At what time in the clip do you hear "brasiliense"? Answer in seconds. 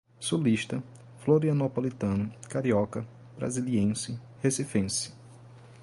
3.37-4.19